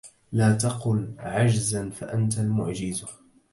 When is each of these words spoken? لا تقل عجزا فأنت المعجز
لا 0.31 0.53
تقل 0.55 1.15
عجزا 1.19 1.89
فأنت 1.89 2.37
المعجز 2.39 3.05